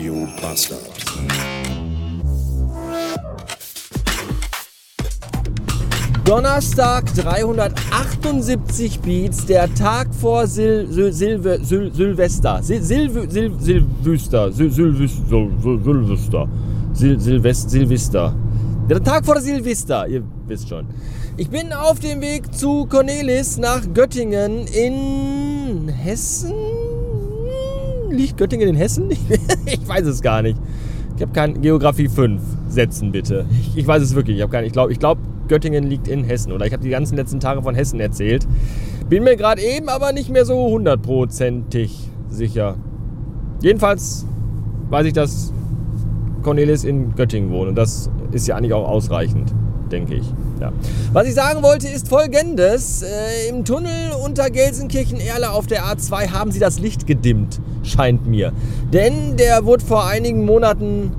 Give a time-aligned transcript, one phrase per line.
[0.00, 0.80] Radio Bastard.
[6.24, 12.62] Donnerstag 378 Beats, der Tag vor Sil Sil Silve Sil Silvester.
[12.64, 14.50] Sil Sil Silvester.
[14.56, 15.50] Sil Silvester.
[15.84, 16.48] Silvester.
[16.96, 18.34] Sil Silvest Silvester.
[18.88, 20.86] Der Tag vor Silvester, ihr wisst schon.
[21.36, 26.79] Ich bin auf dem Weg zu Cornelis nach Göttingen in Hessen.
[28.10, 29.08] Liegt Göttingen in Hessen?
[29.66, 30.58] Ich weiß es gar nicht.
[31.16, 33.46] Ich habe kein Geografie 5 setzen bitte.
[33.50, 34.38] Ich, ich weiß es wirklich.
[34.38, 37.40] Ich ich glaube, ich glaube Göttingen liegt in Hessen oder ich habe die ganzen letzten
[37.40, 38.46] Tage von Hessen erzählt.
[39.08, 42.76] Bin mir gerade eben aber nicht mehr so hundertprozentig sicher.
[43.60, 44.26] Jedenfalls
[44.88, 45.52] weiß ich, dass
[46.42, 49.52] Cornelis in Göttingen wohnt und das ist ja eigentlich auch ausreichend,
[49.92, 50.24] denke ich.
[50.60, 50.72] Ja.
[51.12, 53.02] Was ich sagen wollte, ist folgendes.
[53.02, 58.52] Äh, Im Tunnel unter Gelsenkirchen-Erle auf der A2 haben sie das Licht gedimmt, scheint mir.
[58.92, 61.12] Denn der wurde vor einigen Monaten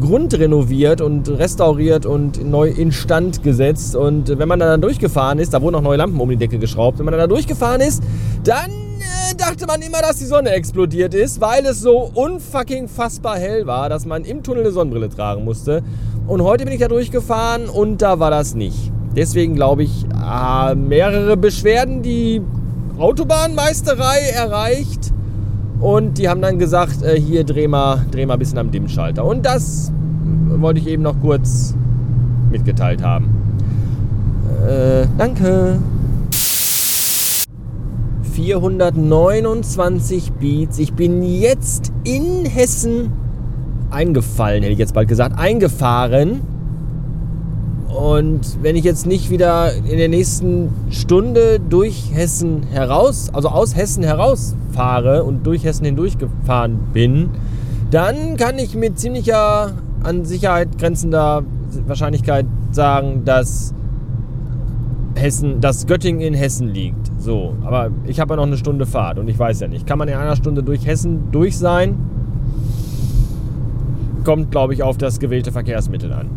[0.00, 3.96] grundrenoviert und restauriert und neu instand gesetzt.
[3.96, 6.98] Und wenn man dann durchgefahren ist, da wurden auch neue Lampen um die Decke geschraubt,
[6.98, 8.02] wenn man dann da durchgefahren ist,
[8.44, 13.38] dann äh, dachte man immer, dass die Sonne explodiert ist, weil es so unfucking fassbar
[13.38, 15.82] hell war, dass man im Tunnel eine Sonnenbrille tragen musste.
[16.26, 18.90] Und heute bin ich da durchgefahren und da war das nicht.
[19.14, 22.42] Deswegen glaube ich, äh, mehrere Beschwerden die
[22.98, 25.12] Autobahnmeisterei erreicht
[25.80, 29.24] und die haben dann gesagt, äh, hier dreh mal, dreh mal ein bisschen am Dimmschalter.
[29.24, 29.92] Und das
[30.48, 31.76] wollte ich eben noch kurz
[32.50, 33.28] mitgeteilt haben.
[34.66, 35.78] Äh, danke.
[38.32, 40.80] 429 Beats.
[40.80, 43.12] Ich bin jetzt in Hessen
[43.90, 46.40] eingefallen, hätte ich jetzt bald gesagt, eingefahren.
[47.88, 53.74] Und wenn ich jetzt nicht wieder in der nächsten Stunde durch Hessen heraus, also aus
[53.74, 57.30] Hessen herausfahre und durch Hessen hindurch gefahren bin,
[57.90, 61.42] dann kann ich mit ziemlicher an Sicherheit grenzender
[61.86, 63.72] Wahrscheinlichkeit sagen, dass
[65.14, 67.10] Hessen, dass Göttingen in Hessen liegt.
[67.18, 69.86] So, aber ich habe ja noch eine Stunde Fahrt und ich weiß ja nicht.
[69.86, 71.96] Kann man in einer Stunde durch Hessen durch sein?
[74.26, 76.28] Kommt, glaube ich, auf das gewählte Verkehrsmittel an.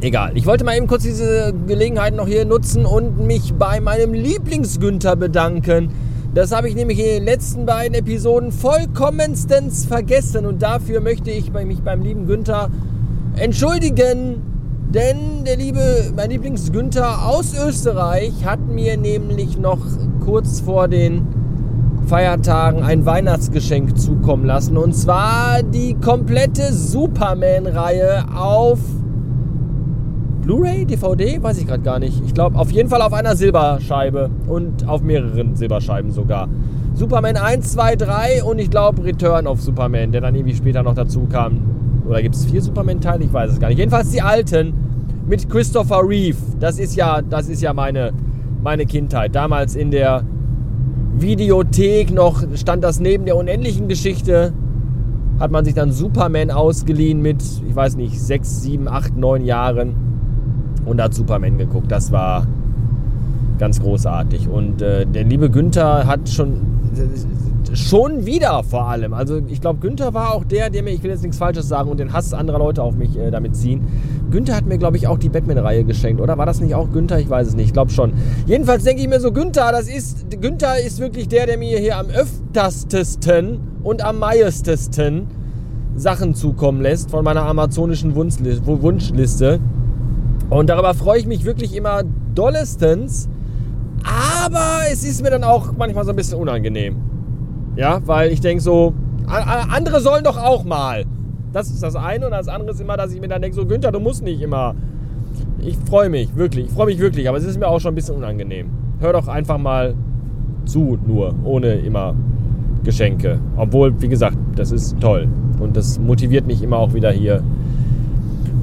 [0.00, 0.32] Egal.
[0.36, 5.14] Ich wollte mal eben kurz diese Gelegenheit noch hier nutzen und mich bei meinem Lieblingsgünther
[5.14, 5.90] bedanken.
[6.32, 11.52] Das habe ich nämlich in den letzten beiden Episoden vollkommenstens vergessen und dafür möchte ich
[11.52, 12.70] mich beim lieben Günther
[13.36, 14.40] entschuldigen.
[14.88, 19.80] Denn der liebe, mein Lieblingsgünther aus Österreich hat mir nämlich noch
[20.24, 21.26] kurz vor den
[22.08, 24.78] Feiertagen ein Weihnachtsgeschenk zukommen lassen.
[24.78, 28.78] Und zwar die komplette Superman-Reihe auf
[30.40, 32.22] Blu-ray, DVD, weiß ich gerade gar nicht.
[32.24, 36.48] Ich glaube auf jeden Fall auf einer Silberscheibe und auf mehreren Silberscheiben sogar.
[36.94, 40.94] Superman 1, 2, 3 und ich glaube Return of Superman, der dann irgendwie später noch
[40.94, 41.60] dazu kam.
[42.08, 43.24] Oder gibt es vier Superman-Teile?
[43.24, 43.78] Ich weiß es gar nicht.
[43.78, 44.72] Jedenfalls die alten
[45.26, 46.38] mit Christopher Reeve.
[46.58, 48.14] Das ist ja, das ist ja meine,
[48.62, 49.34] meine Kindheit.
[49.34, 50.24] Damals in der
[51.20, 54.52] Videothek noch stand das neben der unendlichen Geschichte.
[55.38, 59.94] Hat man sich dann Superman ausgeliehen mit, ich weiß nicht, 6, 7, 8, 9 Jahren
[60.84, 61.90] und hat Superman geguckt.
[61.90, 62.46] Das war
[63.58, 64.48] ganz großartig.
[64.48, 66.60] Und äh, der liebe Günther hat schon,
[67.74, 71.10] schon wieder vor allem, also ich glaube, Günther war auch der, der mir, ich will
[71.10, 73.86] jetzt nichts Falsches sagen und den Hass anderer Leute auf mich äh, damit ziehen.
[74.30, 76.38] Günther hat mir, glaube ich, auch die Batman-Reihe geschenkt, oder?
[76.38, 77.18] War das nicht auch Günther?
[77.18, 78.12] Ich weiß es nicht, ich glaube schon.
[78.46, 81.98] Jedenfalls denke ich mir so, Günther, das ist, Günther ist wirklich der, der mir hier
[81.98, 85.26] am öfterstesten und am meistesten
[85.96, 89.60] Sachen zukommen lässt von meiner amazonischen Wunschliste.
[90.50, 92.02] Und darüber freue ich mich wirklich immer
[92.34, 93.28] dollestens.
[94.04, 96.96] Aber es ist mir dann auch manchmal so ein bisschen unangenehm.
[97.76, 98.94] Ja, weil ich denke so,
[99.26, 101.04] andere sollen doch auch mal.
[101.52, 102.26] Das ist das eine.
[102.26, 104.40] Und das andere ist immer, dass ich mir dann denke, so Günther, du musst nicht
[104.40, 104.74] immer.
[105.60, 106.66] Ich freue mich, wirklich.
[106.66, 107.28] Ich freue mich wirklich.
[107.28, 108.68] Aber es ist mir auch schon ein bisschen unangenehm.
[109.00, 109.94] Hör doch einfach mal
[110.64, 111.34] zu, nur.
[111.44, 112.14] Ohne immer
[112.84, 113.38] Geschenke.
[113.56, 115.28] Obwohl, wie gesagt, das ist toll.
[115.60, 117.42] Und das motiviert mich immer auch wieder hier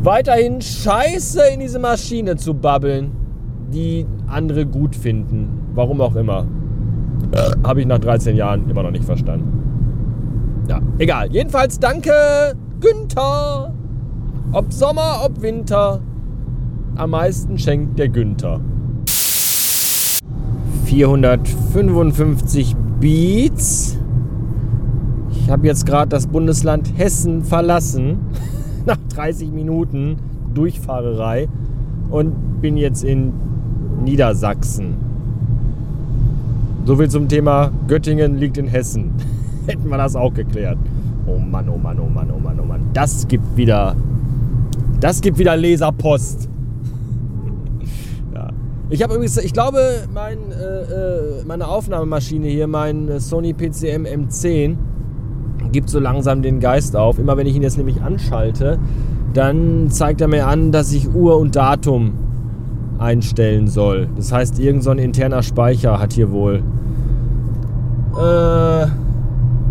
[0.06, 3.12] weiterhin Scheiße in diese Maschine zu babbeln,
[3.74, 5.48] die andere gut finden.
[5.74, 6.45] Warum auch immer.
[7.31, 10.63] Äh, Habe ich nach 13 Jahren immer noch nicht verstanden.
[10.68, 11.31] Ja, egal.
[11.31, 12.12] Jedenfalls danke,
[12.80, 13.74] Günther.
[14.51, 16.01] Ob Sommer, ob Winter.
[16.95, 18.62] Am meisten schenkt der Günther.
[20.86, 23.98] 455 Beats.
[25.31, 28.18] Ich habe jetzt gerade das Bundesland Hessen verlassen
[28.86, 30.18] nach 30 Minuten
[30.54, 31.48] Durchfahrerei
[32.10, 33.33] und bin jetzt in
[34.03, 34.95] Niedersachsen.
[36.86, 39.12] Soviel zum Thema Göttingen liegt in Hessen.
[39.68, 40.77] Hätten wir das auch geklärt.
[41.25, 42.81] Oh Mann, oh Mann, oh Mann, oh Mann, oh Mann.
[42.94, 43.95] Das gibt wieder.
[45.00, 46.47] Das gibt wieder Leserpost.
[48.33, 48.50] ja.
[48.89, 49.80] Ich habe übrigens, ich glaube,
[50.13, 54.75] mein, äh, äh meine Aufnahmemaschine hier, mein Sony PCM M10,
[55.71, 57.18] gibt so langsam den Geist auf.
[57.18, 58.77] Immer wenn ich ihn jetzt nämlich anschalte,
[59.33, 62.13] dann zeigt er mir an, dass ich Uhr und Datum
[63.00, 64.07] einstellen soll.
[64.15, 66.63] Das heißt, irgend so ein interner Speicher hat hier wohl,
[68.13, 68.88] äh,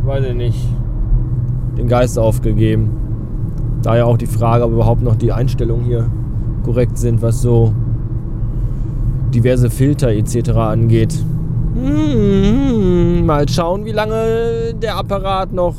[0.06, 0.68] weiß ich nicht,
[1.78, 2.90] den Geist aufgegeben.
[3.82, 6.10] Daher auch die Frage, ob überhaupt noch die Einstellungen hier
[6.64, 7.74] korrekt sind, was so
[9.34, 10.50] diverse Filter etc.
[10.50, 11.14] angeht.
[11.74, 15.74] Hm, mal schauen, wie lange der Apparat noch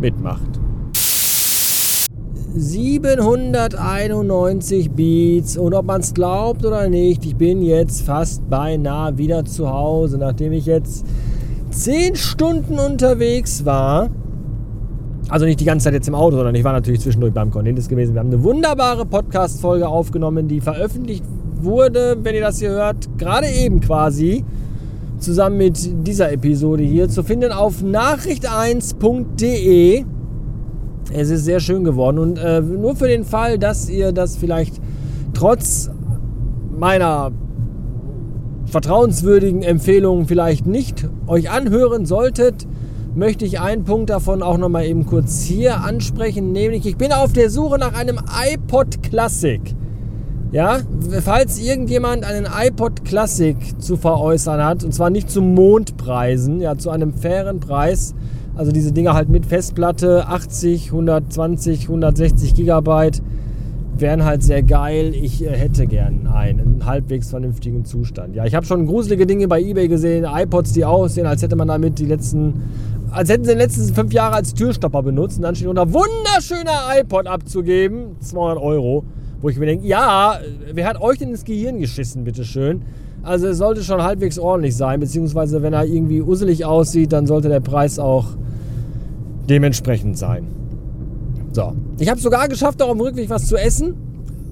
[0.00, 0.58] mitmacht.
[2.58, 9.44] 791 Beats und ob man es glaubt oder nicht, ich bin jetzt fast beinahe wieder
[9.44, 11.06] zu Hause, nachdem ich jetzt
[11.70, 14.10] 10 Stunden unterwegs war.
[15.28, 17.88] Also nicht die ganze Zeit jetzt im Auto, sondern ich war natürlich zwischendurch beim Cornelis
[17.88, 18.14] gewesen.
[18.14, 21.24] Wir haben eine wunderbare Podcast-Folge aufgenommen, die veröffentlicht
[21.60, 24.44] wurde, wenn ihr das hier hört, gerade eben quasi,
[25.18, 30.04] zusammen mit dieser Episode hier, zu finden auf nachricht1.de.
[31.12, 34.80] Es ist sehr schön geworden und äh, nur für den Fall, dass ihr das vielleicht
[35.32, 35.90] trotz
[36.70, 37.32] meiner
[38.66, 42.66] vertrauenswürdigen Empfehlungen vielleicht nicht euch anhören solltet,
[43.14, 47.12] möchte ich einen Punkt davon auch noch mal eben kurz hier ansprechen, nämlich ich bin
[47.12, 48.18] auf der Suche nach einem
[48.52, 49.60] iPod Classic.
[50.50, 50.78] Ja,
[51.22, 56.90] falls irgendjemand einen iPod Classic zu veräußern hat, und zwar nicht zu Mondpreisen, ja, zu
[56.90, 58.14] einem fairen Preis,
[58.58, 63.22] also diese Dinger halt mit Festplatte, 80, 120, 160 Gigabyte,
[63.96, 65.14] wären halt sehr geil.
[65.14, 68.34] Ich äh, hätte gern einen, einen halbwegs vernünftigen Zustand.
[68.34, 71.68] Ja, ich habe schon gruselige Dinge bei eBay gesehen, iPods, die aussehen, als hätte man
[71.68, 72.64] damit die letzten,
[73.12, 75.36] als hätten sie die letzten fünf Jahre als Türstopper benutzt.
[75.36, 79.04] Und dann steht unter wunderschöner iPod abzugeben, 200 Euro.
[79.40, 80.40] Wo ich mir denke, ja,
[80.72, 82.82] wer hat euch denn ins Gehirn geschissen, bitteschön?
[83.22, 87.48] Also es sollte schon halbwegs ordentlich sein, beziehungsweise wenn er irgendwie usselig aussieht, dann sollte
[87.48, 88.26] der Preis auch
[89.48, 90.46] dementsprechend sein.
[91.52, 93.94] So, ich habe sogar geschafft, auch im Rückweg was zu essen.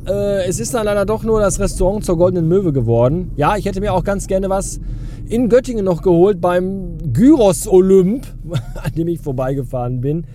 [0.07, 3.33] Äh, es ist dann leider doch nur das Restaurant zur Goldenen Möwe geworden.
[3.37, 4.81] Ja, ich hätte mir auch ganz gerne was
[5.29, 8.27] in Göttingen noch geholt beim Gyros Olymp,
[8.83, 10.27] an dem ich vorbeigefahren bin.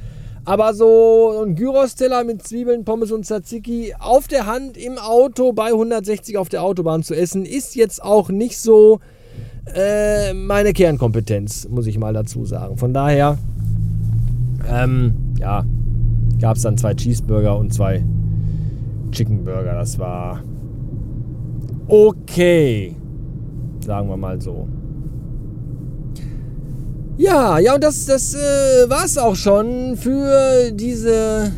[0.44, 5.68] Aber so ein Gyros-Teller mit Zwiebeln, Pommes und Tzatziki auf der Hand im Auto bei
[5.68, 9.00] 160 auf der Autobahn zu essen, ist jetzt auch nicht so
[9.76, 12.78] äh, meine Kernkompetenz, muss ich mal dazu sagen.
[12.78, 13.38] Von daher
[14.70, 15.64] ähm, ja,
[16.40, 18.04] gab es dann zwei Cheeseburger und zwei
[19.12, 19.74] Chicken Burger.
[19.74, 20.42] Das war
[21.88, 22.96] okay,
[23.86, 24.68] sagen wir mal so.
[27.18, 31.52] Ja, ja, und das, das äh, war es auch schon für diese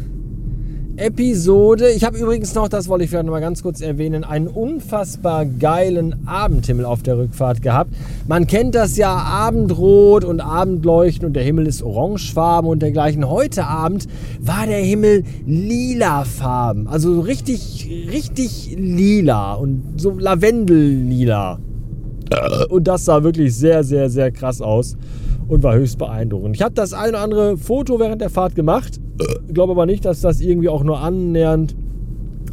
[0.97, 1.89] Episode.
[1.89, 5.45] Ich habe übrigens noch, das wollte ich vielleicht noch mal ganz kurz erwähnen, einen unfassbar
[5.45, 7.91] geilen Abendhimmel auf der Rückfahrt gehabt.
[8.27, 13.27] Man kennt das ja, Abendrot und Abendleuchten und der Himmel ist orangefarben und dergleichen.
[13.27, 14.07] Heute Abend
[14.39, 21.59] war der Himmel lilafarben, also richtig, richtig lila und so Lavendellila.
[22.69, 24.95] Und das sah wirklich sehr, sehr, sehr krass aus
[25.47, 26.55] und war höchst beeindruckend.
[26.55, 28.99] Ich habe das ein oder andere Foto während der Fahrt gemacht,
[29.51, 31.75] glaube aber nicht, dass das irgendwie auch nur annähernd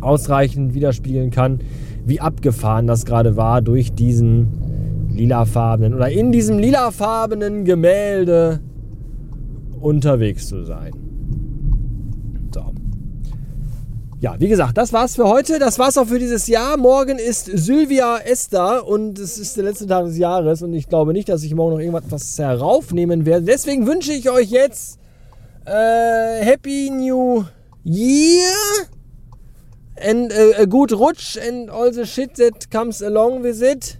[0.01, 1.61] ausreichend widerspiegeln kann,
[2.05, 4.49] wie abgefahren das gerade war durch diesen
[5.11, 8.61] lilafarbenen oder in diesem lilafarbenen Gemälde
[9.81, 10.93] unterwegs zu sein.
[14.21, 15.59] Ja, wie gesagt, das war's für heute.
[15.59, 16.77] Das war's auch für dieses Jahr.
[16.77, 21.15] Morgen ist Sylvia Esther und es ist der letzte Tag des Jahres und ich glaube
[21.15, 23.47] nicht, dass ich morgen noch irgendwas heraufnehmen werde.
[23.47, 24.99] Deswegen wünsche ich euch jetzt
[25.65, 27.45] äh, Happy New
[27.83, 28.53] Year
[29.97, 33.99] and a good rutsch and all the shit that comes along with it.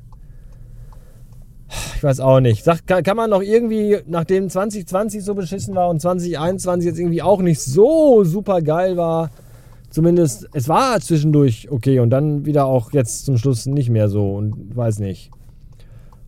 [1.97, 2.63] Ich weiß auch nicht.
[2.63, 7.23] Sag, kann, kann man noch irgendwie, nachdem 2020 so beschissen war und 2021 jetzt irgendwie
[7.23, 9.31] auch nicht so super geil war,
[9.91, 14.35] zumindest, es war zwischendurch okay und dann wieder auch jetzt zum Schluss nicht mehr so
[14.35, 15.31] und weiß nicht.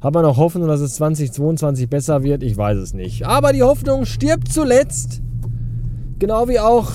[0.01, 2.43] Hat man noch Hoffnung, dass es 2022 besser wird?
[2.43, 3.25] Ich weiß es nicht.
[3.25, 5.23] Aber die Hoffnung stirbt zuletzt.
[6.19, 6.91] Genau wie auch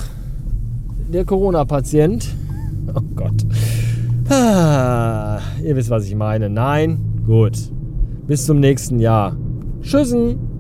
[1.12, 2.28] der Corona-Patient.
[2.96, 3.46] Oh Gott.
[4.30, 6.50] Ah, ihr wisst, was ich meine.
[6.50, 7.00] Nein?
[7.26, 7.58] Gut.
[8.26, 9.36] Bis zum nächsten Jahr.
[9.82, 10.57] Tschüssen.